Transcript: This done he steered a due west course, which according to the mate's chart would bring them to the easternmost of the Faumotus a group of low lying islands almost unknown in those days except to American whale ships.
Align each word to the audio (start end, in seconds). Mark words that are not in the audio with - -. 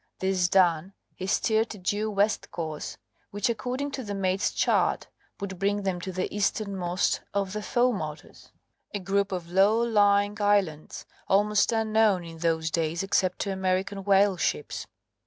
This 0.17 0.49
done 0.49 0.93
he 1.13 1.27
steered 1.27 1.75
a 1.75 1.77
due 1.77 2.09
west 2.09 2.49
course, 2.49 2.97
which 3.29 3.49
according 3.51 3.91
to 3.91 4.03
the 4.03 4.15
mate's 4.15 4.51
chart 4.51 5.07
would 5.39 5.59
bring 5.59 5.83
them 5.83 6.01
to 6.01 6.11
the 6.11 6.27
easternmost 6.33 7.21
of 7.35 7.53
the 7.53 7.61
Faumotus 7.61 8.49
a 8.95 8.99
group 8.99 9.31
of 9.31 9.51
low 9.51 9.79
lying 9.79 10.41
islands 10.41 11.05
almost 11.27 11.71
unknown 11.71 12.23
in 12.25 12.39
those 12.39 12.71
days 12.71 13.03
except 13.03 13.37
to 13.41 13.51
American 13.53 14.03
whale 14.03 14.37
ships. 14.37 14.87